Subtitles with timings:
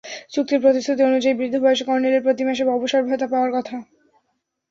[0.33, 3.75] চুক্তির প্রতিশ্রুতি অনুযায়ী বৃদ্ধ বয়সে কর্নেলের প্রতি মাসে অবসরভাতা পাওয়ার কথা।